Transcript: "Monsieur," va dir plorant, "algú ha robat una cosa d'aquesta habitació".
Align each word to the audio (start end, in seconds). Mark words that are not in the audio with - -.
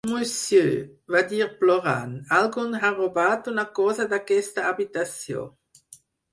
"Monsieur," 0.09 0.69
va 1.15 1.21
dir 1.33 1.47
plorant, 1.59 2.15
"algú 2.39 2.65
ha 2.83 2.93
robat 2.97 3.53
una 3.55 3.69
cosa 3.83 4.09
d'aquesta 4.17 4.67
habitació". 4.73 5.49